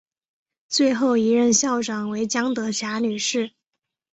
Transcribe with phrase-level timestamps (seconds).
[0.67, 3.53] 最后一任校长为江德霞女士。